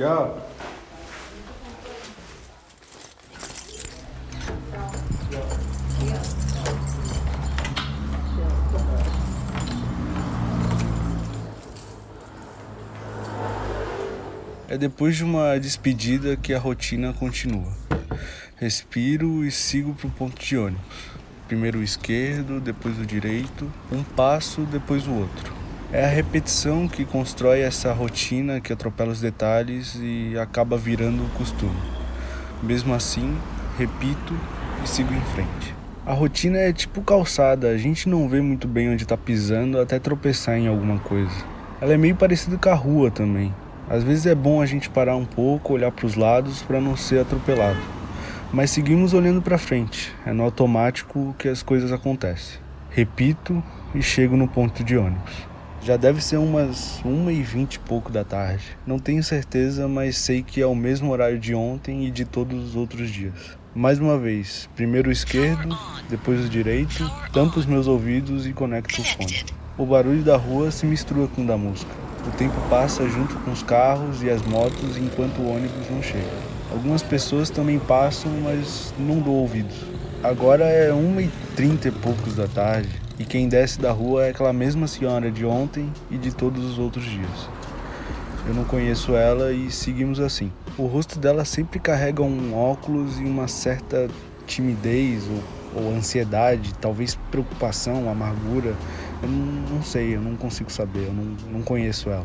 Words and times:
Tchau. 0.00 0.50
É 14.70 14.78
depois 14.78 15.16
de 15.16 15.22
uma 15.22 15.58
despedida 15.58 16.34
que 16.34 16.54
a 16.54 16.58
rotina 16.58 17.12
continua. 17.12 17.70
Respiro 18.56 19.44
e 19.44 19.50
sigo 19.50 19.92
para 19.92 20.06
o 20.06 20.10
ponto 20.10 20.42
de 20.42 20.56
ônibus. 20.56 20.80
Primeiro 21.46 21.80
o 21.80 21.82
esquerdo, 21.82 22.58
depois 22.58 22.98
o 22.98 23.04
direito, 23.04 23.70
um 23.92 24.02
passo, 24.02 24.62
depois 24.62 25.06
o 25.06 25.12
outro. 25.12 25.59
É 25.92 26.04
a 26.04 26.08
repetição 26.08 26.86
que 26.86 27.04
constrói 27.04 27.62
essa 27.62 27.92
rotina 27.92 28.60
que 28.60 28.72
atropela 28.72 29.10
os 29.10 29.20
detalhes 29.20 29.98
e 30.00 30.38
acaba 30.38 30.76
virando 30.76 31.28
costume. 31.36 31.74
Mesmo 32.62 32.94
assim, 32.94 33.36
repito 33.76 34.32
e 34.84 34.88
sigo 34.88 35.12
em 35.12 35.20
frente. 35.34 35.74
A 36.06 36.12
rotina 36.12 36.58
é 36.58 36.72
tipo 36.72 37.02
calçada, 37.02 37.70
a 37.70 37.76
gente 37.76 38.08
não 38.08 38.28
vê 38.28 38.40
muito 38.40 38.68
bem 38.68 38.88
onde 38.88 39.02
está 39.02 39.16
pisando 39.16 39.80
até 39.80 39.98
tropeçar 39.98 40.56
em 40.56 40.68
alguma 40.68 41.00
coisa. 41.00 41.34
Ela 41.80 41.94
é 41.94 41.96
meio 41.96 42.14
parecida 42.14 42.56
com 42.56 42.68
a 42.68 42.74
rua 42.74 43.10
também. 43.10 43.52
Às 43.88 44.04
vezes 44.04 44.26
é 44.26 44.34
bom 44.34 44.62
a 44.62 44.66
gente 44.66 44.88
parar 44.88 45.16
um 45.16 45.24
pouco, 45.24 45.72
olhar 45.72 45.90
para 45.90 46.06
os 46.06 46.14
lados 46.14 46.62
para 46.62 46.80
não 46.80 46.96
ser 46.96 47.18
atropelado. 47.22 47.80
Mas 48.52 48.70
seguimos 48.70 49.12
olhando 49.12 49.42
para 49.42 49.58
frente. 49.58 50.14
É 50.24 50.32
no 50.32 50.44
automático 50.44 51.34
que 51.36 51.48
as 51.48 51.64
coisas 51.64 51.90
acontecem. 51.90 52.60
Repito 52.90 53.60
e 53.92 54.00
chego 54.00 54.36
no 54.36 54.46
ponto 54.46 54.84
de 54.84 54.96
ônibus. 54.96 55.49
Já 55.82 55.96
deve 55.96 56.22
ser 56.22 56.36
umas 56.36 57.00
1h20 57.02 57.74
e 57.74 57.78
pouco 57.78 58.12
da 58.12 58.22
tarde. 58.22 58.76
Não 58.86 58.98
tenho 58.98 59.24
certeza, 59.24 59.88
mas 59.88 60.18
sei 60.18 60.42
que 60.42 60.60
é 60.60 60.66
o 60.66 60.74
mesmo 60.74 61.10
horário 61.10 61.38
de 61.38 61.54
ontem 61.54 62.04
e 62.06 62.10
de 62.10 62.26
todos 62.26 62.62
os 62.62 62.76
outros 62.76 63.08
dias. 63.08 63.58
Mais 63.74 63.98
uma 63.98 64.18
vez, 64.18 64.68
primeiro 64.76 65.08
o 65.08 65.12
esquerdo, 65.12 65.74
depois 66.10 66.44
o 66.44 66.50
direito, 66.50 67.10
tampo 67.32 67.58
os 67.58 67.64
meus 67.64 67.86
ouvidos 67.86 68.46
e 68.46 68.52
conecto 68.52 69.00
o 69.00 69.04
fone. 69.04 69.46
O 69.78 69.86
barulho 69.86 70.22
da 70.22 70.36
rua 70.36 70.70
se 70.70 70.84
mistura 70.84 71.26
com 71.28 71.42
o 71.42 71.46
da 71.46 71.56
música. 71.56 71.90
O 72.28 72.30
tempo 72.32 72.60
passa 72.68 73.08
junto 73.08 73.34
com 73.36 73.50
os 73.50 73.62
carros 73.62 74.22
e 74.22 74.28
as 74.28 74.42
motos 74.42 74.98
enquanto 74.98 75.38
o 75.38 75.50
ônibus 75.50 75.88
não 75.90 76.02
chega. 76.02 76.28
Algumas 76.70 77.02
pessoas 77.02 77.48
também 77.48 77.78
passam, 77.78 78.30
mas 78.42 78.92
não 78.98 79.18
dou 79.18 79.34
ouvidos. 79.34 79.76
Agora 80.22 80.64
é 80.64 80.90
1h30 80.90 81.86
e 81.86 81.90
poucos 81.90 82.36
da 82.36 82.46
tarde 82.46 83.09
e 83.20 83.24
quem 83.26 83.50
desce 83.50 83.78
da 83.78 83.92
rua 83.92 84.24
é 84.24 84.30
aquela 84.30 84.50
mesma 84.50 84.86
senhora 84.86 85.30
de 85.30 85.44
ontem 85.44 85.92
e 86.10 86.16
de 86.16 86.34
todos 86.34 86.64
os 86.64 86.78
outros 86.78 87.04
dias. 87.04 87.50
Eu 88.48 88.54
não 88.54 88.64
conheço 88.64 89.14
ela 89.14 89.52
e 89.52 89.70
seguimos 89.70 90.18
assim. 90.18 90.50
O 90.78 90.86
rosto 90.86 91.18
dela 91.18 91.44
sempre 91.44 91.78
carrega 91.78 92.22
um 92.22 92.54
óculos 92.54 93.20
e 93.20 93.24
uma 93.24 93.46
certa 93.46 94.08
timidez 94.46 95.22
ou, 95.28 95.82
ou 95.82 95.94
ansiedade, 95.94 96.72
talvez 96.80 97.14
preocupação, 97.30 98.10
amargura. 98.10 98.74
Eu 99.22 99.28
não, 99.28 99.76
não, 99.76 99.82
sei, 99.82 100.16
eu 100.16 100.20
não 100.22 100.34
consigo 100.34 100.72
saber, 100.72 101.08
eu 101.08 101.12
não, 101.12 101.36
não 101.52 101.60
conheço 101.60 102.08
ela. 102.08 102.24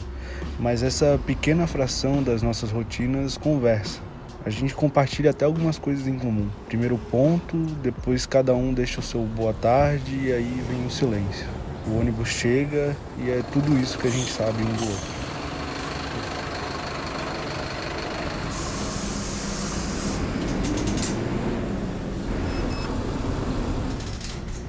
Mas 0.58 0.82
essa 0.82 1.20
pequena 1.26 1.68
fração 1.68 2.24
das 2.24 2.42
nossas 2.42 2.72
rotinas 2.72 3.36
conversa. 3.36 4.00
A 4.46 4.50
gente 4.52 4.76
compartilha 4.76 5.32
até 5.32 5.44
algumas 5.44 5.80
coisas 5.80 6.08
em 6.08 6.20
comum. 6.20 6.48
Primeiro 6.68 7.00
ponto, 7.10 7.58
depois 7.82 8.28
cada 8.28 8.54
um 8.54 8.76
deixa 8.76 9.00
o 9.00 9.04
seu 9.04 9.22
boa 9.24 9.52
tarde 9.54 10.16
e 10.16 10.32
aí 10.32 10.64
vem 10.70 10.86
o 10.86 10.92
silêncio. 10.92 11.48
O 11.88 12.00
ônibus 12.00 12.30
chega 12.30 12.96
e 13.18 13.32
é 13.32 13.42
tudo 13.52 13.76
isso 13.76 13.98
que 13.98 14.08
a 14.08 14.12
gente 14.12 14.32
sabe 14.32 14.62
um 14.62 14.72
do 14.72 14.84
outro. 14.84 15.16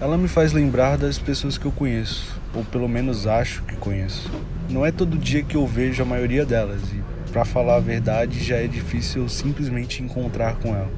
Ela 0.01 0.17
me 0.17 0.29
faz 0.29 0.55
lembrar 0.55 0.97
das 0.97 1.19
pessoas 1.19 1.59
que 1.59 1.67
eu 1.67 1.73
conheço, 1.73 2.35
ou 2.55 2.65
pelo 2.65 2.89
menos 2.89 3.27
acho 3.27 3.63
que 3.65 3.77
conheço. 3.77 4.31
Não 4.71 4.87
é 4.87 4.91
todo 4.91 5.19
dia 5.19 5.43
que 5.43 5.55
eu 5.55 5.67
vejo 5.67 6.03
a 6.03 6.07
maioria 6.07 6.47
delas, 6.47 6.81
e 6.93 7.16
para 7.37 7.45
falar 7.45 7.77
a 7.77 7.81
verdade 7.81 8.43
já 8.43 8.57
é 8.57 8.67
difícil 8.67 9.29
simplesmente 9.29 10.03
encontrar 10.03 10.57
com 10.57 10.75
elas. 10.75 10.89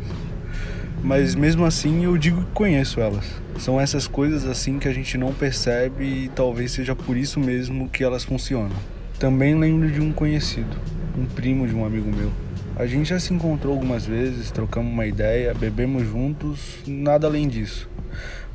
Mas 1.03 1.35
mesmo 1.35 1.65
assim 1.65 2.05
eu 2.05 2.17
digo 2.17 2.45
que 2.45 2.51
conheço 2.53 3.01
elas. 3.01 3.25
São 3.59 3.81
essas 3.81 4.07
coisas 4.07 4.45
assim 4.45 4.79
que 4.79 4.87
a 4.87 4.93
gente 4.93 5.19
não 5.19 5.35
percebe 5.35 6.05
e 6.05 6.29
talvez 6.29 6.71
seja 6.71 6.95
por 6.95 7.17
isso 7.17 7.41
mesmo 7.41 7.89
que 7.89 8.05
elas 8.05 8.23
funcionam. 8.23 8.77
Também 9.19 9.59
lembro 9.59 9.91
de 9.91 10.01
um 10.01 10.13
conhecido, 10.13 10.77
um 11.19 11.25
primo 11.25 11.67
de 11.67 11.75
um 11.75 11.85
amigo 11.85 12.09
meu. 12.09 12.31
A 12.77 12.87
gente 12.87 13.09
já 13.09 13.19
se 13.19 13.35
encontrou 13.35 13.75
algumas 13.75 14.07
vezes, 14.07 14.53
trocamos 14.53 14.93
uma 14.93 15.07
ideia, 15.07 15.53
bebemos 15.53 16.07
juntos, 16.07 16.79
nada 16.87 17.27
além 17.27 17.49
disso 17.49 17.91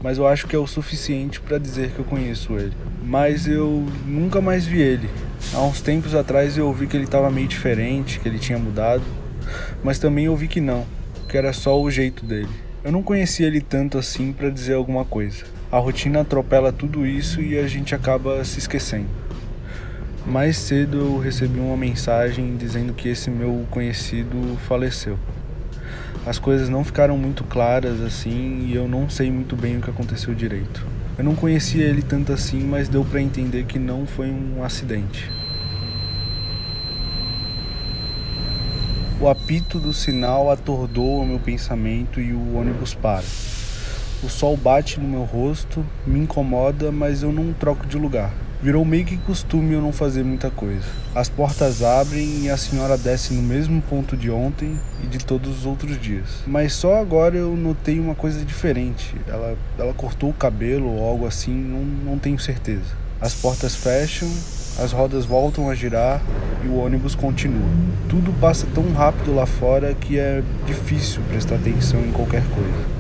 mas 0.02 0.18
eu 0.18 0.28
acho 0.28 0.48
que 0.48 0.56
é 0.56 0.60
o 0.60 0.68
suficiente 0.68 1.40
para 1.40 1.58
dizer 1.58 1.92
que 1.92 2.00
eu 2.00 2.06
conheço 2.06 2.54
ele. 2.54 2.74
Mas 3.04 3.48
eu 3.48 3.86
nunca 4.06 4.42
mais 4.42 4.66
vi 4.66 4.82
ele. 4.82 5.10
Há 5.54 5.62
uns 5.62 5.82
tempos 5.82 6.16
atrás 6.16 6.58
eu 6.58 6.68
ouvi 6.68 6.88
que 6.88 6.98
ele 6.98 7.06
estava 7.06 7.30
meio 7.30 7.48
diferente, 7.48 8.20
que 8.20 8.28
ele 8.28 8.40
tinha 8.40 8.58
mudado, 8.58 9.04
mas 9.84 10.00
também 10.00 10.28
ouvi 10.28 10.48
que 10.48 10.60
não, 10.60 10.86
que 11.28 11.38
era 11.38 11.54
só 11.54 11.80
o 11.80 11.90
jeito 11.90 12.26
dele. 12.26 12.50
Eu 12.84 12.92
não 12.92 13.02
conhecia 13.02 13.48
ele 13.48 13.62
tanto 13.62 13.98
assim 13.98 14.34
para 14.34 14.50
dizer 14.50 14.74
alguma 14.74 15.06
coisa. 15.06 15.46
A 15.72 15.78
rotina 15.78 16.22
atropela 16.22 16.72
tudo 16.72 17.06
isso 17.06 17.42
e 17.42 17.58
a 17.58 17.68
gente 17.68 17.96
acaba 17.96 18.44
se 18.44 18.60
esquecendo. 18.60 19.08
Mais 20.26 20.58
cedo 20.58 20.98
eu 20.98 21.18
recebi 21.18 21.60
uma 21.60 21.76
mensagem 21.78 22.56
dizendo 22.56 22.94
que 22.94 23.10
esse 23.10 23.30
meu 23.30 23.66
conhecido 23.70 24.58
faleceu 24.68 25.18
as 26.26 26.40
coisas 26.40 26.70
não 26.70 26.84
ficaram 26.84 27.18
muito 27.18 27.44
claras 27.44 28.00
assim 28.00 28.66
e 28.68 28.76
eu 28.76 28.88
não 28.88 29.10
sei 29.10 29.30
muito 29.30 29.56
bem 29.58 29.78
o 29.78 29.82
que 29.82 29.90
aconteceu 29.90 30.34
direito. 30.34 30.86
Eu 31.18 31.24
não 31.24 31.36
conhecia 31.36 31.86
ele 31.86 32.02
tanto 32.02 32.32
assim, 32.32 32.64
mas 32.64 32.88
deu 32.88 33.04
para 33.04 33.22
entender 33.22 33.66
que 33.66 33.78
não 33.78 34.06
foi 34.06 34.32
um 34.32 34.64
acidente. 34.64 35.30
O 39.20 39.28
apito 39.28 39.80
do 39.80 39.94
sinal 39.94 40.50
atordou 40.50 41.22
o 41.22 41.26
meu 41.26 41.40
pensamento 41.40 42.20
e 42.20 42.34
o 42.34 42.58
ônibus 42.58 42.94
para. 42.94 43.24
O 44.24 44.30
sol 44.30 44.56
bate 44.56 45.00
no 45.00 45.08
meu 45.08 45.24
rosto, 45.24 45.86
me 46.08 46.20
incomoda, 46.20 46.92
mas 46.92 47.22
eu 47.22 47.32
não 47.32 47.52
troco 47.54 47.86
de 47.86 47.98
lugar. 47.98 48.34
Virou 48.64 48.86
meio 48.86 49.04
que 49.04 49.18
costume 49.18 49.74
eu 49.74 49.82
não 49.82 49.92
fazer 49.92 50.24
muita 50.24 50.50
coisa. 50.50 50.86
As 51.14 51.28
portas 51.28 51.84
abrem 51.84 52.46
e 52.46 52.50
a 52.50 52.56
senhora 52.56 52.98
desce 52.98 53.34
no 53.34 53.42
mesmo 53.42 53.82
ponto 53.82 54.16
de 54.16 54.32
ontem 54.32 54.80
e 55.04 55.08
de 55.08 55.18
todos 55.18 55.60
os 55.60 55.66
outros 55.66 56.00
dias. 56.00 56.30
Mas 56.48 56.72
só 56.72 56.96
agora 56.96 57.36
eu 57.36 57.58
notei 57.58 58.00
uma 58.00 58.16
coisa 58.16 58.46
diferente. 58.46 59.18
Ela, 59.28 59.58
ela 59.78 59.94
cortou 59.94 60.30
o 60.30 60.34
cabelo 60.34 60.88
ou 60.88 61.06
algo 61.06 61.28
assim, 61.28 61.54
não, 61.54 61.84
não 61.84 62.18
tenho 62.18 62.40
certeza. 62.40 62.96
As 63.20 63.34
portas 63.34 63.76
fecham, 63.76 64.30
as 64.80 64.94
rodas 64.94 65.26
voltam 65.26 65.70
a 65.70 65.76
girar 65.76 66.22
e 66.64 66.68
o 66.70 66.78
ônibus 66.78 67.16
continua. 67.16 67.68
Tudo 68.08 68.32
passa 68.40 68.66
tão 68.74 68.94
rápido 68.94 69.36
lá 69.36 69.46
fora 69.46 69.94
que 69.94 70.18
é 70.18 70.42
difícil 70.66 71.22
prestar 71.28 71.56
atenção 71.56 72.00
em 72.00 72.14
qualquer 72.14 72.44
coisa. 72.56 72.93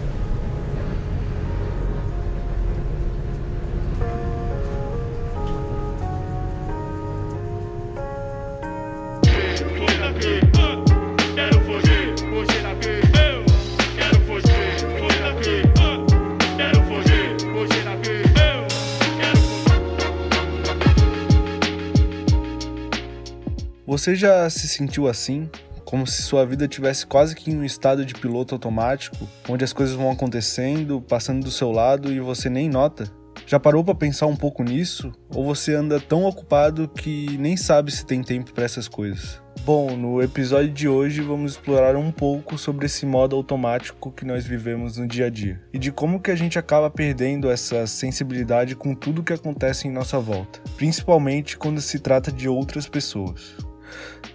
Você 23.93 24.15
já 24.15 24.49
se 24.49 24.67
sentiu 24.67 25.07
assim? 25.07 25.47
Como 25.85 26.07
se 26.07 26.23
sua 26.23 26.43
vida 26.47 26.67
tivesse 26.67 27.05
quase 27.05 27.35
que 27.35 27.51
em 27.51 27.57
um 27.57 27.63
estado 27.63 28.03
de 28.03 28.15
piloto 28.15 28.55
automático, 28.55 29.29
onde 29.47 29.63
as 29.63 29.71
coisas 29.71 29.93
vão 29.95 30.09
acontecendo, 30.09 30.99
passando 30.99 31.43
do 31.43 31.51
seu 31.51 31.71
lado 31.71 32.11
e 32.11 32.19
você 32.19 32.49
nem 32.49 32.67
nota? 32.67 33.03
Já 33.45 33.59
parou 33.59 33.83
para 33.83 33.93
pensar 33.93 34.25
um 34.25 34.35
pouco 34.35 34.63
nisso? 34.63 35.11
Ou 35.29 35.45
você 35.45 35.75
anda 35.75 35.99
tão 35.99 36.23
ocupado 36.23 36.87
que 36.87 37.37
nem 37.37 37.55
sabe 37.55 37.91
se 37.91 38.03
tem 38.03 38.23
tempo 38.23 38.51
para 38.51 38.63
essas 38.65 38.87
coisas? 38.87 39.39
Bom, 39.63 39.95
no 39.95 40.23
episódio 40.23 40.71
de 40.71 40.87
hoje 40.87 41.21
vamos 41.21 41.51
explorar 41.51 41.95
um 41.95 42.11
pouco 42.11 42.57
sobre 42.57 42.87
esse 42.87 43.05
modo 43.05 43.35
automático 43.35 44.11
que 44.11 44.25
nós 44.25 44.43
vivemos 44.43 44.97
no 44.97 45.07
dia 45.07 45.27
a 45.27 45.29
dia 45.29 45.61
e 45.71 45.77
de 45.77 45.91
como 45.91 46.19
que 46.19 46.31
a 46.31 46.35
gente 46.35 46.57
acaba 46.57 46.89
perdendo 46.89 47.47
essa 47.47 47.85
sensibilidade 47.85 48.75
com 48.75 48.95
tudo 48.95 49.21
que 49.21 49.33
acontece 49.33 49.87
em 49.87 49.91
nossa 49.91 50.17
volta, 50.17 50.59
principalmente 50.77 51.59
quando 51.59 51.79
se 51.79 51.99
trata 51.99 52.31
de 52.31 52.49
outras 52.49 52.87
pessoas. 52.87 53.55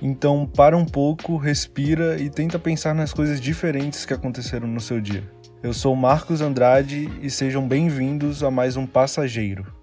Então, 0.00 0.46
para 0.46 0.76
um 0.76 0.84
pouco, 0.84 1.36
respira 1.36 2.20
e 2.20 2.30
tenta 2.30 2.58
pensar 2.58 2.94
nas 2.94 3.12
coisas 3.12 3.40
diferentes 3.40 4.04
que 4.04 4.14
aconteceram 4.14 4.68
no 4.68 4.80
seu 4.80 5.00
dia. 5.00 5.28
Eu 5.62 5.74
sou 5.74 5.96
Marcos 5.96 6.40
Andrade 6.40 7.10
e 7.20 7.28
sejam 7.28 7.66
bem-vindos 7.66 8.42
a 8.44 8.50
mais 8.50 8.76
um 8.76 8.86
Passageiro. 8.86 9.77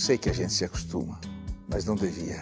Sei 0.00 0.16
que 0.16 0.30
a 0.30 0.32
gente 0.32 0.54
se 0.54 0.64
acostuma, 0.64 1.20
mas 1.68 1.84
não 1.84 1.94
devia. 1.94 2.40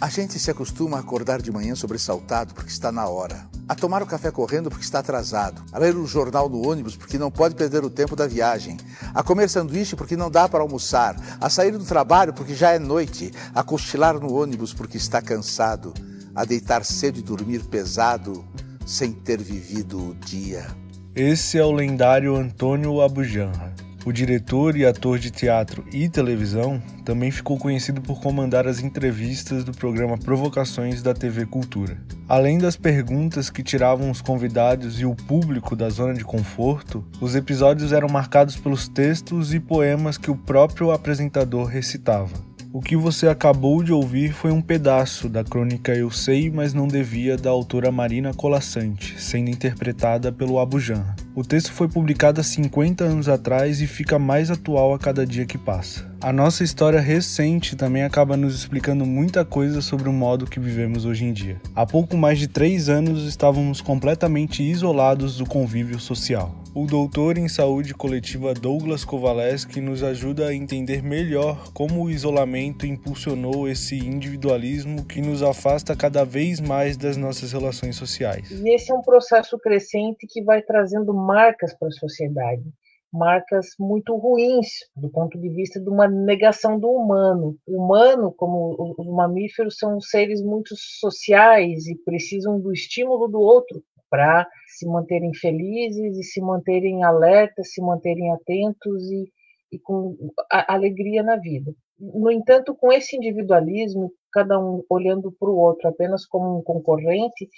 A 0.00 0.08
gente 0.08 0.40
se 0.40 0.50
acostuma 0.50 0.96
a 0.96 1.00
acordar 1.00 1.40
de 1.40 1.52
manhã 1.52 1.72
sobressaltado 1.76 2.52
porque 2.52 2.68
está 2.68 2.90
na 2.90 3.06
hora, 3.06 3.46
a 3.68 3.76
tomar 3.76 4.02
o 4.02 4.06
café 4.06 4.32
correndo 4.32 4.68
porque 4.68 4.84
está 4.84 4.98
atrasado, 4.98 5.62
a 5.70 5.78
ler 5.78 5.94
o 5.94 6.04
jornal 6.04 6.48
no 6.48 6.68
ônibus 6.68 6.96
porque 6.96 7.16
não 7.16 7.30
pode 7.30 7.54
perder 7.54 7.84
o 7.84 7.90
tempo 7.90 8.16
da 8.16 8.26
viagem, 8.26 8.76
a 9.14 9.22
comer 9.22 9.48
sanduíche 9.48 9.94
porque 9.94 10.16
não 10.16 10.28
dá 10.28 10.48
para 10.48 10.62
almoçar, 10.62 11.14
a 11.40 11.48
sair 11.48 11.70
do 11.70 11.84
trabalho 11.84 12.34
porque 12.34 12.56
já 12.56 12.72
é 12.72 12.78
noite, 12.80 13.30
a 13.54 13.62
cochilar 13.62 14.18
no 14.18 14.34
ônibus 14.34 14.74
porque 14.74 14.96
está 14.96 15.22
cansado, 15.22 15.94
a 16.34 16.44
deitar 16.44 16.84
cedo 16.84 17.20
e 17.20 17.22
dormir 17.22 17.62
pesado 17.66 18.44
sem 18.84 19.12
ter 19.12 19.40
vivido 19.40 20.10
o 20.10 20.14
dia. 20.16 20.66
Esse 21.14 21.56
é 21.56 21.64
o 21.64 21.70
lendário 21.70 22.34
Antônio 22.34 23.00
Abujanra. 23.00 23.85
O 24.06 24.12
diretor 24.12 24.76
e 24.76 24.86
ator 24.86 25.18
de 25.18 25.32
teatro 25.32 25.84
e 25.92 26.08
televisão 26.08 26.80
também 27.04 27.28
ficou 27.32 27.58
conhecido 27.58 28.00
por 28.00 28.20
comandar 28.20 28.64
as 28.68 28.78
entrevistas 28.78 29.64
do 29.64 29.72
programa 29.72 30.16
Provocações 30.16 31.02
da 31.02 31.12
TV 31.12 31.44
Cultura. 31.44 31.98
Além 32.28 32.56
das 32.56 32.76
perguntas 32.76 33.50
que 33.50 33.64
tiravam 33.64 34.08
os 34.08 34.22
convidados 34.22 35.00
e 35.00 35.04
o 35.04 35.16
público 35.16 35.74
da 35.74 35.90
zona 35.90 36.14
de 36.14 36.22
conforto, 36.22 37.04
os 37.20 37.34
episódios 37.34 37.90
eram 37.90 38.08
marcados 38.08 38.54
pelos 38.54 38.86
textos 38.86 39.52
e 39.52 39.58
poemas 39.58 40.16
que 40.16 40.30
o 40.30 40.36
próprio 40.36 40.92
apresentador 40.92 41.66
recitava. 41.66 42.34
O 42.72 42.80
que 42.80 42.96
você 42.96 43.26
acabou 43.26 43.82
de 43.82 43.92
ouvir 43.92 44.32
foi 44.32 44.52
um 44.52 44.62
pedaço 44.62 45.28
da 45.28 45.42
crônica 45.42 45.92
Eu 45.92 46.12
Sei, 46.12 46.48
mas 46.48 46.72
Não 46.72 46.86
Devia, 46.86 47.36
da 47.36 47.50
autora 47.50 47.90
Marina 47.90 48.32
Colassante, 48.32 49.20
sendo 49.20 49.50
interpretada 49.50 50.30
pelo 50.30 50.60
Abujan. 50.60 51.25
O 51.36 51.44
texto 51.44 51.70
foi 51.70 51.86
publicado 51.86 52.40
há 52.40 52.42
50 52.42 53.04
anos 53.04 53.28
atrás 53.28 53.82
e 53.82 53.86
fica 53.86 54.18
mais 54.18 54.50
atual 54.50 54.94
a 54.94 54.98
cada 54.98 55.26
dia 55.26 55.44
que 55.44 55.58
passa. 55.58 56.10
A 56.18 56.32
nossa 56.32 56.64
história 56.64 56.98
recente 56.98 57.76
também 57.76 58.04
acaba 58.04 58.38
nos 58.38 58.54
explicando 58.54 59.04
muita 59.04 59.44
coisa 59.44 59.82
sobre 59.82 60.08
o 60.08 60.12
modo 60.14 60.46
que 60.46 60.58
vivemos 60.58 61.04
hoje 61.04 61.26
em 61.26 61.34
dia. 61.34 61.60
Há 61.74 61.84
pouco 61.84 62.16
mais 62.16 62.38
de 62.38 62.48
três 62.48 62.88
anos 62.88 63.26
estávamos 63.28 63.82
completamente 63.82 64.62
isolados 64.62 65.36
do 65.36 65.44
convívio 65.44 66.00
social. 66.00 66.54
O 66.78 66.84
doutor 66.84 67.38
em 67.38 67.48
saúde 67.48 67.94
coletiva 67.94 68.52
Douglas 68.52 69.02
Kovaleski 69.02 69.80
nos 69.80 70.02
ajuda 70.02 70.48
a 70.48 70.54
entender 70.54 71.02
melhor 71.02 71.72
como 71.72 72.04
o 72.04 72.10
isolamento 72.10 72.84
impulsionou 72.84 73.66
esse 73.66 73.96
individualismo 73.96 75.02
que 75.06 75.22
nos 75.22 75.42
afasta 75.42 75.96
cada 75.96 76.22
vez 76.22 76.60
mais 76.60 76.94
das 76.94 77.16
nossas 77.16 77.52
relações 77.52 77.96
sociais. 77.96 78.50
E 78.50 78.74
esse 78.74 78.92
é 78.92 78.94
um 78.94 79.00
processo 79.00 79.58
crescente 79.58 80.26
que 80.28 80.44
vai 80.44 80.60
trazendo 80.60 81.14
marcas 81.14 81.72
para 81.72 81.88
a 81.88 81.92
sociedade 81.92 82.62
marcas 83.10 83.68
muito 83.80 84.14
ruins 84.14 84.66
do 84.94 85.08
ponto 85.08 85.40
de 85.40 85.48
vista 85.48 85.80
de 85.80 85.88
uma 85.88 86.06
negação 86.06 86.78
do 86.78 86.90
humano. 86.90 87.56
O 87.66 87.82
humano, 87.82 88.30
como 88.36 88.94
os 88.98 89.06
mamíferos, 89.06 89.78
são 89.78 89.98
seres 90.02 90.42
muito 90.42 90.74
sociais 90.76 91.86
e 91.86 91.96
precisam 92.04 92.60
do 92.60 92.70
estímulo 92.70 93.26
do 93.28 93.40
outro 93.40 93.82
para 94.10 94.46
se 94.66 94.86
manterem 94.86 95.34
felizes 95.34 96.16
e 96.16 96.22
se 96.22 96.40
manterem 96.40 97.04
alertas, 97.04 97.72
se 97.72 97.80
manterem 97.80 98.32
atentos 98.32 99.10
e, 99.10 99.30
e 99.72 99.78
com 99.78 100.16
alegria 100.50 101.22
na 101.22 101.36
vida. 101.36 101.72
No 101.98 102.30
entanto, 102.30 102.74
com 102.74 102.92
esse 102.92 103.16
individualismo, 103.16 104.12
cada 104.32 104.58
um 104.58 104.84
olhando 104.88 105.32
para 105.32 105.48
o 105.48 105.56
outro 105.56 105.88
apenas 105.88 106.26
como 106.26 106.58
um 106.58 106.62
concorrente, 106.62 107.48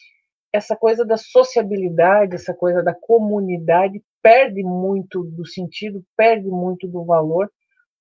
essa 0.53 0.77
coisa 0.77 1.05
da 1.05 1.17
sociabilidade, 1.17 2.35
essa 2.35 2.55
coisa 2.55 2.83
da 2.83 2.95
comunidade 2.95 4.03
perde 4.23 4.63
muito 4.63 5.25
do 5.25 5.47
sentido, 5.47 6.03
perde 6.17 6.49
muito 6.49 6.89
do 6.89 7.05
valor, 7.05 7.51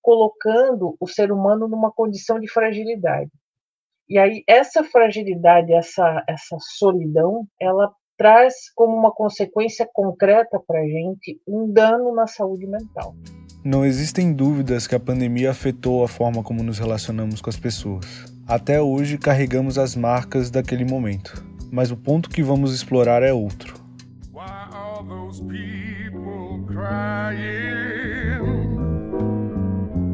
colocando 0.02 0.96
o 1.00 1.08
ser 1.08 1.32
humano 1.32 1.68
numa 1.68 1.92
condição 1.92 2.40
de 2.40 2.48
fragilidade. 2.48 3.32
E 4.08 4.18
aí 4.18 4.44
essa 4.48 4.84
fragilidade, 4.84 5.74
essa 5.74 6.24
essa 6.28 6.58
solidão, 6.60 7.46
ela 7.60 7.92
traz 8.18 8.72
como 8.76 8.98
uma 8.98 9.12
consequência 9.12 9.88
concreta 9.94 10.60
para 10.60 10.80
a 10.80 10.86
gente 10.86 11.40
um 11.48 11.72
dano 11.72 12.14
na 12.14 12.28
saúde 12.28 12.66
mental. 12.66 13.16
Não 13.64 13.86
existem 13.86 14.34
dúvidas 14.34 14.88
que 14.88 14.96
a 14.96 15.00
pandemia 15.00 15.52
afetou 15.52 16.04
a 16.04 16.08
forma 16.08 16.42
como 16.42 16.64
nos 16.64 16.80
relacionamos 16.80 17.42
com 17.42 17.50
as 17.50 17.58
pessoas. 17.58 18.06
Até 18.48 18.82
hoje 18.82 19.18
carregamos 19.18 19.78
as 19.78 19.96
marcas 19.96 20.50
daquele 20.50 20.86
momento, 20.86 21.44
mas 21.72 21.92
o 21.92 21.98
ponto 21.98 22.30
que 22.30 22.42
vamos 22.42 22.74
explorar 22.74 23.24
é 23.24 23.34
outro. 23.34 23.76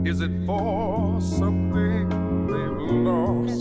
Is 0.05 0.21
it 0.21 0.31
for 0.45 1.21
something 1.21 2.09
they've 2.47 2.91
lost? 3.03 3.52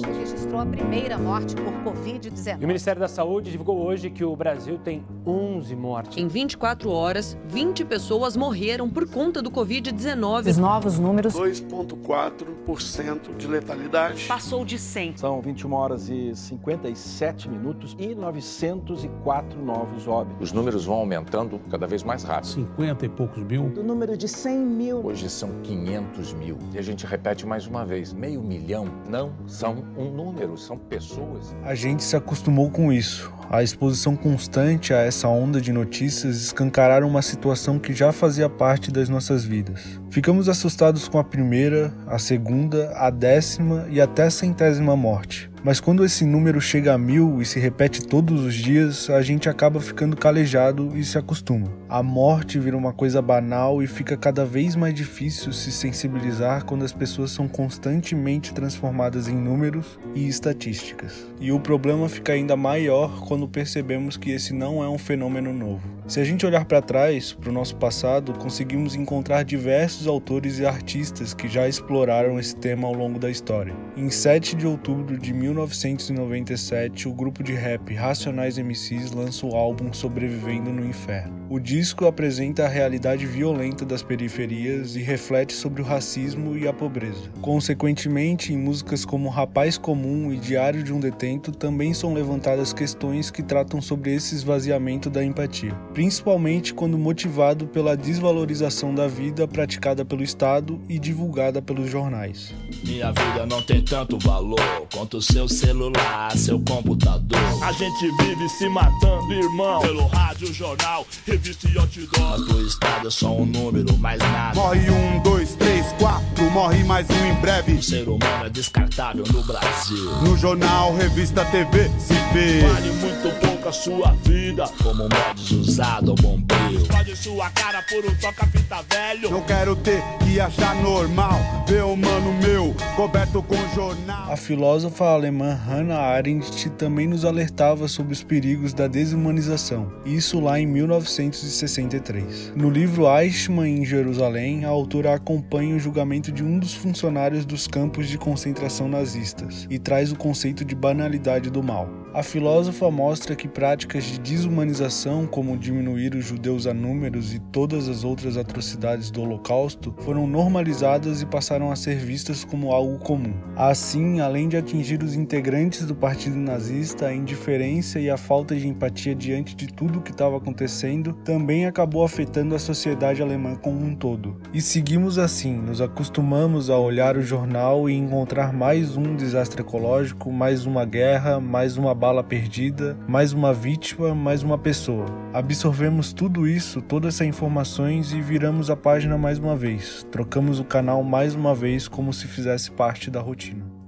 Registrou 0.52 0.60
a 0.60 0.66
primeira 0.66 1.16
morte 1.18 1.56
por 1.56 1.72
Covid-19. 1.82 2.62
o 2.62 2.66
Ministério 2.66 3.00
da 3.00 3.08
Saúde 3.08 3.50
divulgou 3.50 3.82
hoje 3.82 4.10
que 4.10 4.22
o 4.22 4.36
Brasil 4.36 4.78
tem 4.78 5.02
11 5.26 5.74
mortes. 5.74 6.18
Em 6.18 6.28
24 6.28 6.90
horas, 6.90 7.38
20 7.48 7.86
pessoas 7.86 8.36
morreram 8.36 8.90
por 8.90 9.08
conta 9.08 9.40
do 9.40 9.50
Covid-19. 9.50 10.50
Os 10.50 10.58
novos 10.58 10.98
números: 10.98 11.32
2,4% 11.34 13.34
de 13.36 13.46
letalidade. 13.46 14.26
Passou 14.26 14.64
de 14.64 14.78
100. 14.78 15.16
São 15.16 15.40
21 15.40 15.72
horas 15.72 16.08
e 16.08 16.34
57 16.34 17.48
minutos 17.48 17.96
e 17.98 18.14
904 18.14 19.64
novos 19.64 20.06
óbitos. 20.06 20.42
Os 20.42 20.52
números 20.52 20.84
vão 20.84 20.96
aumentando 20.96 21.58
cada 21.70 21.86
vez 21.86 22.02
mais 22.02 22.24
rápido. 22.24 22.48
50 22.48 23.06
e 23.06 23.08
poucos 23.08 23.42
mil. 23.42 23.70
Do 23.70 23.82
número 23.82 24.14
de 24.16 24.28
100 24.28 24.58
mil. 24.58 25.06
Hoje 25.06 25.30
são 25.30 25.50
500 25.62 26.34
mil. 26.34 26.58
E 26.74 26.78
a 26.78 26.82
gente 26.82 27.06
repete 27.06 27.46
mais 27.46 27.66
uma 27.66 27.86
vez: 27.86 28.12
meio 28.12 28.42
milhão 28.42 28.86
não 29.08 29.32
são 29.46 29.84
um 29.96 30.10
número, 30.10 30.41
são 30.56 30.76
pessoas. 30.78 31.54
A 31.62 31.74
gente 31.74 32.02
se 32.02 32.16
acostumou 32.16 32.70
com 32.70 32.92
isso. 32.92 33.32
A 33.50 33.62
exposição 33.62 34.16
constante 34.16 34.94
a 34.94 34.98
essa 34.98 35.28
onda 35.28 35.60
de 35.60 35.72
notícias 35.72 36.36
escancararam 36.36 37.06
uma 37.06 37.20
situação 37.20 37.78
que 37.78 37.92
já 37.92 38.10
fazia 38.10 38.48
parte 38.48 38.90
das 38.90 39.08
nossas 39.08 39.44
vidas. 39.44 40.00
Ficamos 40.10 40.48
assustados 40.48 41.06
com 41.06 41.18
a 41.18 41.24
primeira, 41.24 41.92
a 42.06 42.18
segunda, 42.18 42.92
a 42.96 43.10
décima 43.10 43.86
e 43.90 44.00
até 44.00 44.24
a 44.24 44.30
centésima 44.30 44.96
morte. 44.96 45.51
Mas 45.64 45.78
quando 45.78 46.04
esse 46.04 46.24
número 46.24 46.60
chega 46.60 46.92
a 46.92 46.98
mil 46.98 47.40
e 47.40 47.46
se 47.46 47.60
repete 47.60 48.04
todos 48.04 48.40
os 48.44 48.52
dias, 48.52 49.08
a 49.08 49.22
gente 49.22 49.48
acaba 49.48 49.80
ficando 49.80 50.16
calejado 50.16 50.90
e 50.96 51.04
se 51.04 51.16
acostuma. 51.16 51.68
A 51.88 52.02
morte 52.02 52.58
vira 52.58 52.76
uma 52.76 52.92
coisa 52.92 53.22
banal 53.22 53.80
e 53.80 53.86
fica 53.86 54.16
cada 54.16 54.44
vez 54.44 54.74
mais 54.74 54.92
difícil 54.92 55.52
se 55.52 55.70
sensibilizar 55.70 56.64
quando 56.64 56.84
as 56.84 56.92
pessoas 56.92 57.30
são 57.30 57.46
constantemente 57.46 58.52
transformadas 58.52 59.28
em 59.28 59.36
números 59.36 60.00
e 60.16 60.26
estatísticas. 60.26 61.28
E 61.40 61.52
o 61.52 61.60
problema 61.60 62.08
fica 62.08 62.32
ainda 62.32 62.56
maior 62.56 63.20
quando 63.20 63.46
percebemos 63.46 64.16
que 64.16 64.32
esse 64.32 64.52
não 64.52 64.82
é 64.82 64.88
um 64.88 64.98
fenômeno 64.98 65.52
novo. 65.52 65.88
Se 66.08 66.20
a 66.20 66.24
gente 66.24 66.44
olhar 66.44 66.64
para 66.64 66.82
trás, 66.82 67.32
para 67.32 67.48
o 67.48 67.52
nosso 67.52 67.76
passado, 67.76 68.32
conseguimos 68.32 68.96
encontrar 68.96 69.44
diversos 69.44 70.08
autores 70.08 70.58
e 70.58 70.66
artistas 70.66 71.32
que 71.32 71.48
já 71.48 71.68
exploraram 71.68 72.40
esse 72.40 72.56
tema 72.56 72.88
ao 72.88 72.92
longo 72.92 73.20
da 73.20 73.30
história. 73.30 73.72
Em 73.96 74.10
7 74.10 74.56
de 74.56 74.66
outubro 74.66 75.16
de 75.16 75.32
1997, 75.32 77.08
o 77.08 77.14
grupo 77.14 77.42
de 77.42 77.52
rap 77.52 77.94
Racionais 77.94 78.58
MCs 78.58 79.12
lança 79.12 79.46
o 79.46 79.54
álbum 79.54 79.92
Sobrevivendo 79.92 80.72
no 80.72 80.84
Inferno. 80.84 81.42
O 81.48 81.60
disco 81.60 82.06
apresenta 82.06 82.64
a 82.64 82.68
realidade 82.68 83.26
violenta 83.26 83.84
das 83.84 84.02
periferias 84.02 84.96
e 84.96 85.02
reflete 85.02 85.52
sobre 85.52 85.82
o 85.82 85.84
racismo 85.84 86.56
e 86.56 86.66
a 86.66 86.72
pobreza. 86.72 87.30
Consequentemente, 87.42 88.54
em 88.54 88.56
músicas 88.56 89.04
como 89.04 89.28
Rapaz 89.28 89.76
Comum 89.76 90.32
e 90.32 90.38
Diário 90.38 90.82
de 90.82 90.94
um 90.94 90.98
Detento 90.98 91.52
também 91.52 91.92
são 91.92 92.14
levantadas 92.14 92.72
questões 92.72 93.30
que 93.30 93.42
tratam 93.42 93.82
sobre 93.82 94.14
esse 94.14 94.34
esvaziamento 94.34 95.10
da 95.10 95.22
empatia, 95.22 95.74
principalmente 95.92 96.72
quando 96.72 96.96
motivado 96.96 97.66
pela 97.66 97.96
desvalorização 97.96 98.94
da 98.94 99.06
vida 99.06 99.46
praticada 99.46 100.04
pelo 100.04 100.22
Estado 100.22 100.80
e 100.88 100.98
divulgada 100.98 101.60
pelos 101.60 101.90
jornais. 101.90 102.52
Minha 102.82 103.12
vida 103.12 103.46
não 103.46 103.62
tem 103.62 103.82
tanto 103.82 104.18
valor 104.18 104.60
quanto 104.92 105.18
o 105.18 105.22
seu 105.22 105.48
celular, 105.48 106.36
seu 106.36 106.58
computador. 106.60 107.38
A 107.62 107.72
gente 107.72 108.10
vive 108.22 108.48
se 108.48 108.68
matando, 108.68 109.32
irmão. 109.32 109.80
Pelo 109.80 110.06
rádio, 110.06 110.52
jornal, 110.52 111.06
revista 111.26 111.68
e 111.68 111.78
outdoor. 111.78 112.32
A 112.32 112.36
tua 112.36 112.62
estado 112.62 113.08
é 113.08 113.10
só 113.10 113.36
um 113.36 113.46
número, 113.46 113.96
mais 113.98 114.18
nada. 114.18 114.54
Morre 114.54 114.90
um, 114.90 115.22
dois, 115.22 115.54
três, 115.54 115.86
quatro, 115.98 116.50
morre 116.50 116.82
mais 116.84 117.06
um 117.10 117.26
em 117.26 117.34
breve. 117.40 117.74
O 117.74 117.82
ser 117.82 118.08
humano 118.08 118.46
é 118.46 118.50
descartável 118.50 119.24
no 119.32 119.42
Brasil. 119.42 120.10
No 120.22 120.36
jornal, 120.36 120.94
revista, 120.94 121.44
TV, 121.46 121.90
se 121.98 122.14
vê. 122.32 122.66
Vale 122.66 122.92
muito 122.92 123.40
pouco 123.40 123.68
a 123.68 123.72
sua 123.72 124.12
vida. 124.24 124.64
Como 124.82 125.04
modos 125.04 125.78
usado 125.82 126.10
ao 126.10 126.16
bombeiro. 126.16 126.82
Explode 126.82 127.16
sua 127.16 127.50
cara 127.50 127.82
por 127.82 128.04
um 128.04 128.14
toca-fita 128.16 128.82
velho. 128.88 129.30
Não 129.30 129.42
quero 129.42 129.74
ter 129.74 130.00
que 130.24 130.40
achar 130.40 130.74
normal. 130.76 131.38
Ver 131.66 131.82
o 131.84 131.96
mano 131.96 132.32
meu 132.34 132.74
coberto 132.94 133.42
com 133.42 133.56
jornal. 133.74 134.30
A 134.32 134.36
filósofa 134.36 135.04
alemã 135.04 135.54
Hannah 135.54 135.98
Arendt 135.98 136.70
também 136.70 137.06
nos 137.06 137.24
alertava 137.24 137.88
sobre 137.88 138.12
os 138.12 138.22
perigos 138.22 138.72
da 138.72 138.86
desumanização, 138.86 139.92
isso 140.04 140.38
lá 140.40 140.60
em 140.60 140.66
1963. 140.66 142.52
No 142.54 142.70
livro 142.70 143.04
Eichmann 143.08 143.82
em 143.82 143.84
Jerusalém, 143.84 144.64
a 144.64 144.68
autora 144.68 145.14
acompanha 145.14 145.76
o 145.76 145.80
julgamento 145.80 146.30
de 146.30 146.42
de 146.42 146.48
um 146.48 146.58
dos 146.58 146.74
funcionários 146.74 147.44
dos 147.44 147.68
campos 147.68 148.08
de 148.08 148.18
concentração 148.18 148.88
nazistas 148.88 149.66
e 149.70 149.78
traz 149.78 150.10
o 150.10 150.16
conceito 150.16 150.64
de 150.64 150.74
banalidade 150.74 151.50
do 151.50 151.62
mal. 151.62 152.01
A 152.14 152.22
filósofa 152.22 152.90
mostra 152.90 153.34
que 153.34 153.48
práticas 153.48 154.04
de 154.04 154.20
desumanização, 154.20 155.26
como 155.26 155.56
diminuir 155.56 156.14
os 156.14 156.26
judeus 156.26 156.66
a 156.66 156.74
números 156.74 157.32
e 157.32 157.38
todas 157.38 157.88
as 157.88 158.04
outras 158.04 158.36
atrocidades 158.36 159.10
do 159.10 159.22
Holocausto, 159.22 159.94
foram 160.00 160.26
normalizadas 160.26 161.22
e 161.22 161.26
passaram 161.26 161.70
a 161.70 161.76
ser 161.76 161.96
vistas 161.96 162.44
como 162.44 162.70
algo 162.70 162.98
comum. 162.98 163.32
Assim, 163.56 164.20
além 164.20 164.46
de 164.46 164.58
atingir 164.58 165.02
os 165.02 165.14
integrantes 165.14 165.86
do 165.86 165.94
partido 165.94 166.36
nazista, 166.36 167.06
a 167.06 167.14
indiferença 167.14 167.98
e 167.98 168.10
a 168.10 168.18
falta 168.18 168.54
de 168.54 168.68
empatia 168.68 169.14
diante 169.14 169.56
de 169.56 169.68
tudo 169.68 170.00
o 170.00 170.02
que 170.02 170.10
estava 170.10 170.36
acontecendo 170.36 171.14
também 171.24 171.64
acabou 171.64 172.04
afetando 172.04 172.54
a 172.54 172.58
sociedade 172.58 173.22
alemã 173.22 173.54
como 173.54 173.82
um 173.82 173.94
todo. 173.94 174.36
E 174.52 174.60
seguimos 174.60 175.16
assim, 175.16 175.56
nos 175.56 175.80
acostumamos 175.80 176.68
a 176.68 176.78
olhar 176.78 177.16
o 177.16 177.22
jornal 177.22 177.88
e 177.88 177.94
encontrar 177.94 178.52
mais 178.52 178.98
um 178.98 179.16
desastre 179.16 179.62
ecológico, 179.62 180.30
mais 180.30 180.66
uma 180.66 180.84
guerra, 180.84 181.40
mais 181.40 181.78
uma 181.78 182.01
bala 182.02 182.24
perdida, 182.24 182.98
mais 183.06 183.32
uma 183.32 183.54
vítima, 183.54 184.12
mais 184.12 184.42
uma 184.42 184.58
pessoa. 184.58 185.06
Absorvemos 185.32 186.12
tudo 186.12 186.48
isso, 186.48 186.82
todas 186.82 187.14
essas 187.14 187.28
informações 187.28 188.12
e 188.12 188.20
viramos 188.20 188.70
a 188.70 188.76
página 188.76 189.16
mais 189.16 189.38
uma 189.38 189.54
vez. 189.54 190.04
Trocamos 190.10 190.58
o 190.58 190.64
canal 190.64 191.04
mais 191.04 191.36
uma 191.36 191.54
vez 191.54 191.86
como 191.86 192.12
se 192.12 192.26
fizesse 192.26 192.72
parte 192.72 193.08
da 193.08 193.20
rotina. 193.20 193.81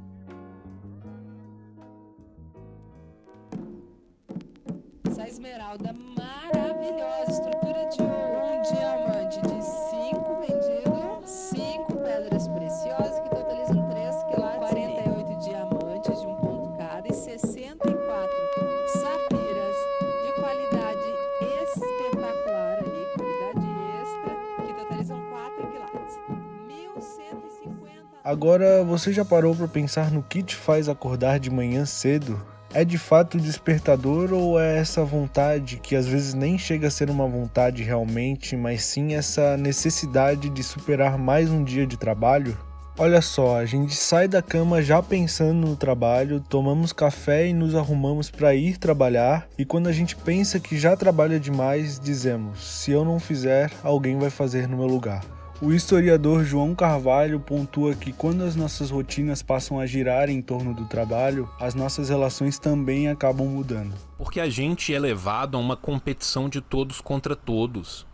Agora, 28.35 28.83
você 28.83 29.12
já 29.12 29.25
parou 29.25 29.55
para 29.55 29.69
pensar 29.69 30.11
no 30.11 30.21
que 30.21 30.43
te 30.43 30.57
faz 30.57 30.88
acordar 30.88 31.38
de 31.38 31.49
manhã 31.50 31.87
cedo? 31.87 32.45
É 32.73 32.85
de 32.85 32.99
fato 32.99 33.38
despertador 33.38 34.33
ou 34.33 34.61
é 34.61 34.76
essa 34.76 35.05
vontade 35.05 35.76
que 35.81 35.95
às 35.95 36.05
vezes 36.05 36.35
nem 36.35 36.59
chega 36.59 36.88
a 36.88 36.91
ser 36.91 37.09
uma 37.11 37.29
vontade 37.29 37.85
realmente, 37.85 38.57
mas 38.57 38.83
sim 38.83 39.14
essa 39.14 39.57
necessidade 39.57 40.50
de 40.50 40.64
superar 40.64 41.17
mais 41.17 41.49
um 41.49 41.62
dia 41.62 41.87
de 41.87 41.97
trabalho? 41.97 42.59
Olha 42.99 43.23
só, 43.23 43.57
a 43.57 43.64
gente 43.67 43.95
sai 43.95 44.26
da 44.26 44.43
cama 44.43 44.83
já 44.83 45.00
pensando 45.00 45.69
no 45.69 45.76
trabalho, 45.76 46.41
tomamos 46.41 46.93
café 46.93 47.47
e 47.47 47.53
nos 47.53 47.76
arrumamos 47.76 48.33
para 48.33 48.53
ir 48.53 48.79
trabalhar, 48.79 49.47
e 49.57 49.64
quando 49.64 49.87
a 49.88 49.93
gente 49.93 50.17
pensa 50.17 50.59
que 50.59 50.76
já 50.76 50.97
trabalha 50.97 51.38
demais, 51.38 52.00
dizemos: 52.00 52.64
se 52.64 52.91
eu 52.91 53.05
não 53.05 53.21
fizer, 53.21 53.71
alguém 53.85 54.19
vai 54.19 54.31
fazer 54.31 54.67
no 54.67 54.76
meu 54.76 54.87
lugar. 54.88 55.23
O 55.62 55.73
historiador 55.73 56.44
João 56.44 56.75
Carvalho 56.75 57.38
pontua 57.38 57.94
que 57.94 58.12
quando 58.12 58.42
as 58.42 58.56
nossas 58.56 58.90
rotinas 58.90 59.40
passam 59.40 59.78
a 59.78 59.87
girar 59.87 60.28
em 60.28 60.42
torno 60.42 60.75
do 60.75 60.84
trabalho, 60.87 61.49
as 61.61 61.76
nossas 61.76 62.08
relações 62.08 62.58
também 62.58 63.08
acabam 63.08 63.46
mudando. 63.46 63.94
Porque 64.18 64.40
a 64.40 64.50
gente 64.50 64.92
é 64.92 64.99
levado 64.99 65.56
a 65.56 65.61
uma 65.61 65.76
competição 65.76 66.49
de 66.49 66.61
todos 66.61 67.00
contra 67.00 67.37
todos. 67.37 68.04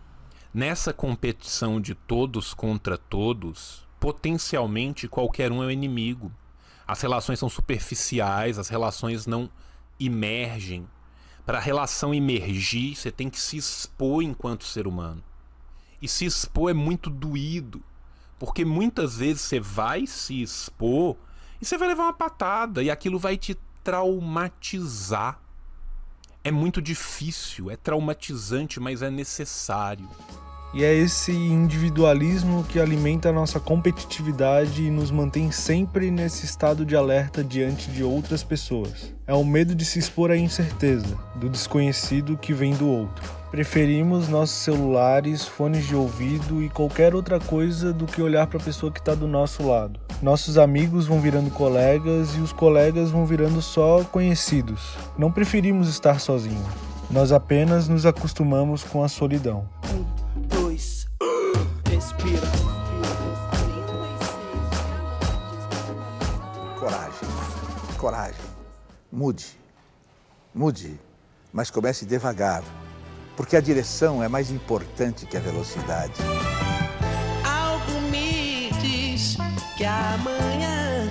Nessa 0.52 0.92
competição 0.92 1.80
de 1.80 1.94
todos 1.94 2.52
contra 2.52 2.98
todos, 2.98 3.88
potencialmente 3.98 5.08
qualquer 5.08 5.50
um 5.50 5.62
é 5.62 5.66
o 5.66 5.70
inimigo. 5.70 6.30
As 6.86 7.00
relações 7.00 7.38
são 7.38 7.48
superficiais, 7.48 8.58
as 8.58 8.68
relações 8.68 9.26
não 9.26 9.48
emergem. 9.98 10.86
Para 11.46 11.56
a 11.56 11.62
relação 11.62 12.12
emergir, 12.12 12.94
você 12.94 13.10
tem 13.10 13.30
que 13.30 13.40
se 13.40 13.56
expor 13.56 14.22
enquanto 14.22 14.64
ser 14.64 14.86
humano. 14.86 15.24
E 16.00 16.08
se 16.08 16.24
expor 16.24 16.70
é 16.70 16.74
muito 16.74 17.10
doído, 17.10 17.82
porque 18.38 18.64
muitas 18.64 19.16
vezes 19.16 19.42
você 19.42 19.60
vai 19.60 20.06
se 20.06 20.40
expor 20.42 21.16
e 21.60 21.64
você 21.64 21.76
vai 21.76 21.88
levar 21.88 22.04
uma 22.04 22.12
patada 22.12 22.82
e 22.82 22.90
aquilo 22.90 23.18
vai 23.18 23.36
te 23.36 23.56
traumatizar. 23.84 25.40
É 26.42 26.50
muito 26.50 26.80
difícil, 26.80 27.70
é 27.70 27.76
traumatizante, 27.76 28.80
mas 28.80 29.02
é 29.02 29.10
necessário. 29.10 30.08
E 30.72 30.84
é 30.84 30.94
esse 30.94 31.32
individualismo 31.32 32.62
que 32.62 32.78
alimenta 32.78 33.30
a 33.30 33.32
nossa 33.32 33.58
competitividade 33.58 34.84
e 34.84 34.90
nos 34.90 35.10
mantém 35.10 35.50
sempre 35.50 36.12
nesse 36.12 36.46
estado 36.46 36.86
de 36.86 36.94
alerta 36.94 37.42
diante 37.42 37.90
de 37.90 38.04
outras 38.04 38.44
pessoas. 38.44 39.12
É 39.26 39.34
o 39.34 39.44
medo 39.44 39.74
de 39.74 39.84
se 39.84 39.98
expor 39.98 40.30
à 40.30 40.36
incerteza, 40.36 41.18
do 41.34 41.48
desconhecido 41.48 42.36
que 42.36 42.52
vem 42.52 42.72
do 42.74 42.86
outro. 42.86 43.40
Preferimos 43.50 44.28
nossos 44.28 44.56
celulares, 44.58 45.44
fones 45.44 45.88
de 45.88 45.96
ouvido 45.96 46.62
e 46.62 46.68
qualquer 46.68 47.16
outra 47.16 47.40
coisa 47.40 47.92
do 47.92 48.06
que 48.06 48.22
olhar 48.22 48.46
para 48.46 48.60
a 48.60 48.64
pessoa 48.64 48.92
que 48.92 49.00
está 49.00 49.12
do 49.12 49.26
nosso 49.26 49.66
lado. 49.66 49.98
Nossos 50.22 50.56
amigos 50.56 51.06
vão 51.06 51.20
virando 51.20 51.50
colegas 51.50 52.36
e 52.36 52.40
os 52.40 52.52
colegas 52.52 53.10
vão 53.10 53.26
virando 53.26 53.60
só 53.60 54.04
conhecidos. 54.04 54.96
Não 55.18 55.32
preferimos 55.32 55.88
estar 55.88 56.20
sozinhos. 56.20 56.62
Nós 57.10 57.32
apenas 57.32 57.88
nos 57.88 58.06
acostumamos 58.06 58.84
com 58.84 59.02
a 59.02 59.08
solidão. 59.08 59.79
Mude, 69.12 69.58
mude, 70.54 71.00
mas 71.52 71.68
comece 71.68 72.06
devagar, 72.06 72.62
porque 73.36 73.56
a 73.56 73.60
direção 73.60 74.22
é 74.22 74.28
mais 74.28 74.52
importante 74.52 75.26
que 75.26 75.36
a 75.36 75.40
velocidade. 75.40 76.14
Algo 77.44 78.00
me 78.08 78.70
diz 78.80 79.36
que 79.76 79.84
amanhã 79.84 81.10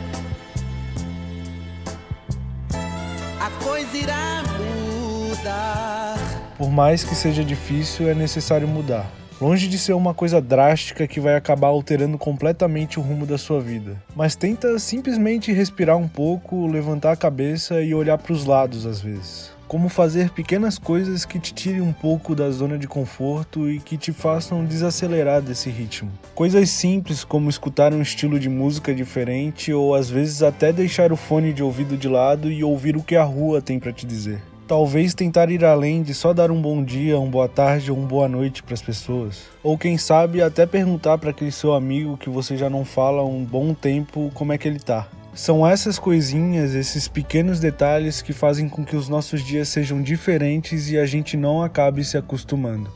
a 3.41 3.63
coisa 3.63 3.97
irá 3.97 4.43
mudar. 4.57 6.15
Por 6.57 6.71
mais 6.71 7.03
que 7.03 7.13
seja 7.13 7.43
difícil, 7.43 8.07
é 8.07 8.13
necessário 8.13 8.65
mudar. 8.65 9.18
Longe 9.41 9.69
de 9.69 9.79
ser 9.79 9.93
uma 9.93 10.13
coisa 10.13 10.41
drástica 10.41 11.07
que 11.07 11.21
vai 11.21 11.33
acabar 11.33 11.69
alterando 11.69 12.17
completamente 12.17 12.99
o 12.99 13.01
rumo 13.01 13.25
da 13.25 13.37
sua 13.37 13.61
vida. 13.61 13.95
Mas 14.13 14.35
tenta 14.35 14.77
simplesmente 14.77 15.53
respirar 15.53 15.95
um 15.95 16.09
pouco, 16.09 16.67
levantar 16.67 17.13
a 17.13 17.15
cabeça 17.15 17.81
e 17.81 17.95
olhar 17.95 18.17
para 18.17 18.33
os 18.33 18.43
lados 18.43 18.85
às 18.85 18.99
vezes. 18.99 19.49
Como 19.65 19.87
fazer 19.87 20.31
pequenas 20.31 20.77
coisas 20.77 21.23
que 21.23 21.39
te 21.39 21.53
tirem 21.53 21.79
um 21.79 21.93
pouco 21.93 22.35
da 22.35 22.51
zona 22.51 22.77
de 22.77 22.85
conforto 22.85 23.69
e 23.69 23.79
que 23.79 23.95
te 23.95 24.11
façam 24.11 24.65
desacelerar 24.65 25.41
desse 25.41 25.69
ritmo. 25.69 26.11
Coisas 26.35 26.69
simples 26.69 27.23
como 27.23 27.49
escutar 27.49 27.93
um 27.93 28.01
estilo 28.01 28.37
de 28.37 28.49
música 28.49 28.93
diferente 28.93 29.71
ou 29.71 29.95
às 29.95 30.09
vezes 30.09 30.43
até 30.43 30.73
deixar 30.73 31.13
o 31.13 31.15
fone 31.15 31.53
de 31.53 31.63
ouvido 31.63 31.95
de 31.95 32.09
lado 32.09 32.51
e 32.51 32.61
ouvir 32.61 32.97
o 32.97 33.03
que 33.03 33.15
a 33.15 33.23
rua 33.23 33.61
tem 33.61 33.79
para 33.79 33.93
te 33.93 34.05
dizer. 34.05 34.41
Talvez 34.69 35.15
tentar 35.15 35.49
ir 35.49 35.65
além 35.65 36.03
de 36.03 36.13
só 36.13 36.31
dar 36.31 36.51
um 36.51 36.61
bom 36.61 36.83
dia, 36.83 37.19
uma 37.19 37.27
boa 37.27 37.49
tarde 37.49 37.89
ou 37.89 37.97
uma 37.97 38.07
boa 38.07 38.27
noite 38.27 38.61
para 38.61 38.75
as 38.75 38.81
pessoas. 38.83 39.47
Ou 39.63 39.75
quem 39.75 39.97
sabe 39.97 40.43
até 40.43 40.63
perguntar 40.63 41.17
para 41.17 41.31
aquele 41.31 41.51
seu 41.51 41.73
amigo 41.73 42.15
que 42.15 42.29
você 42.29 42.55
já 42.55 42.69
não 42.69 42.85
fala 42.85 43.23
há 43.23 43.25
um 43.25 43.43
bom 43.43 43.73
tempo 43.73 44.29
como 44.35 44.53
é 44.53 44.59
que 44.59 44.67
ele 44.67 44.79
tá. 44.79 45.09
São 45.33 45.65
essas 45.65 45.97
coisinhas, 45.97 46.75
esses 46.75 47.07
pequenos 47.07 47.59
detalhes 47.59 48.21
que 48.21 48.31
fazem 48.31 48.69
com 48.69 48.85
que 48.85 48.95
os 48.95 49.09
nossos 49.09 49.41
dias 49.41 49.69
sejam 49.69 50.03
diferentes 50.03 50.87
e 50.91 50.99
a 50.99 51.05
gente 51.07 51.35
não 51.35 51.63
acabe 51.63 52.05
se 52.05 52.15
acostumando. 52.15 52.91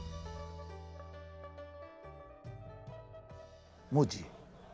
Mude, 3.91 4.23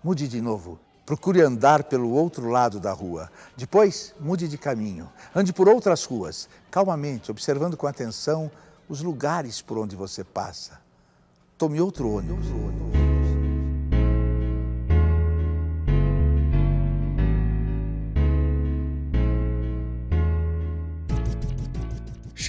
mude 0.03 0.27
de 0.27 0.41
novo. 0.41 0.77
Procure 1.09 1.41
andar 1.41 1.85
pelo 1.85 2.11
outro 2.11 2.49
lado 2.49 2.79
da 2.79 2.93
rua. 2.93 3.31
Depois, 3.57 4.13
mude 4.19 4.47
de 4.47 4.59
caminho. 4.59 5.09
Ande 5.35 5.51
por 5.51 5.67
outras 5.67 6.05
ruas, 6.05 6.47
calmamente, 6.69 7.31
observando 7.31 7.75
com 7.75 7.87
atenção 7.87 8.51
os 8.87 9.01
lugares 9.01 9.59
por 9.59 9.79
onde 9.79 9.95
você 9.95 10.23
passa. 10.23 10.79
Tome 11.57 11.81
outro 11.81 12.11
ônibus. 12.11 12.45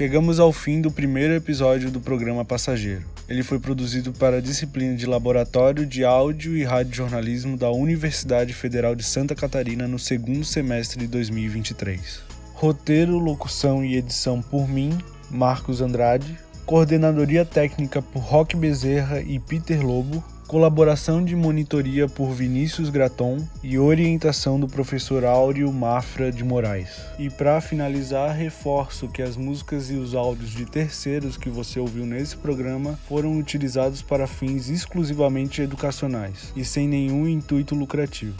Chegamos 0.00 0.40
ao 0.40 0.50
fim 0.50 0.80
do 0.80 0.90
primeiro 0.90 1.35
episódio 1.35 1.90
do 1.90 2.00
programa 2.00 2.42
Passageiro. 2.42 3.04
Ele 3.28 3.42
foi 3.42 3.59
produzido 3.59 4.14
para 4.14 4.38
a 4.38 4.40
disciplina 4.40 4.97
de 4.97 5.04
Laboratório 5.04 5.85
de 5.85 6.07
Áudio 6.07 6.57
e 6.57 6.64
Radiojornalismo 6.64 7.54
da 7.54 7.71
Universidade 7.71 8.54
Federal 8.54 8.95
de 8.95 9.02
Santa 9.02 9.35
Catarina 9.35 9.87
no 9.87 9.99
segundo 9.99 10.42
semestre 10.42 11.00
de 11.00 11.07
2023. 11.07 12.23
Roteiro, 12.54 13.19
locução 13.19 13.85
e 13.85 13.95
edição 13.95 14.40
por 14.40 14.66
mim, 14.66 14.97
Marcos 15.30 15.83
Andrade. 15.83 16.35
Coordenadoria 16.64 17.45
técnica 17.45 18.00
por 18.00 18.21
Roque 18.21 18.57
Bezerra 18.57 19.21
e 19.21 19.38
Peter 19.38 19.85
Lobo. 19.85 20.25
Colaboração 20.50 21.25
de 21.25 21.37
monitoria 21.37 22.09
por 22.09 22.33
Vinícius 22.33 22.90
Graton 22.90 23.38
e 23.62 23.78
orientação 23.78 24.59
do 24.59 24.66
professor 24.66 25.25
Áureo 25.25 25.73
Mafra 25.73 26.33
de 26.33 26.42
Moraes. 26.42 26.88
E 27.21 27.30
para 27.30 27.61
finalizar, 27.61 28.35
reforço 28.35 29.07
que 29.07 29.23
as 29.23 29.37
músicas 29.37 29.92
e 29.92 29.95
os 29.95 30.12
áudios 30.12 30.50
de 30.50 30.64
terceiros 30.64 31.37
que 31.37 31.49
você 31.49 31.78
ouviu 31.78 32.04
nesse 32.04 32.37
programa 32.37 32.99
foram 33.07 33.38
utilizados 33.38 34.02
para 34.02 34.26
fins 34.26 34.69
exclusivamente 34.69 35.62
educacionais 35.62 36.52
e 36.57 36.64
sem 36.64 36.88
nenhum 36.88 37.28
intuito 37.28 37.76
lucrativo. 37.76 38.35